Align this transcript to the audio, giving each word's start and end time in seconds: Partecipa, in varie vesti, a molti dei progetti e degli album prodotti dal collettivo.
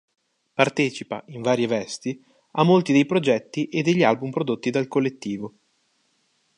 Partecipa, 0.55 1.23
in 1.27 1.43
varie 1.43 1.67
vesti, 1.67 2.19
a 2.53 2.63
molti 2.63 2.91
dei 2.91 3.05
progetti 3.05 3.67
e 3.67 3.83
degli 3.83 4.01
album 4.03 4.31
prodotti 4.31 4.71
dal 4.71 4.87
collettivo. 4.87 5.53